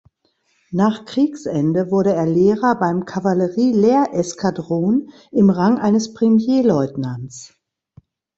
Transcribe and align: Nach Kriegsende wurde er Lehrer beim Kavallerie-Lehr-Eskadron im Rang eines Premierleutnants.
Nach 0.71 1.05
Kriegsende 1.05 1.91
wurde 1.91 2.13
er 2.13 2.25
Lehrer 2.25 2.73
beim 2.79 3.05
Kavallerie-Lehr-Eskadron 3.05 5.11
im 5.31 5.51
Rang 5.51 5.77
eines 5.77 6.15
Premierleutnants. 6.15 7.53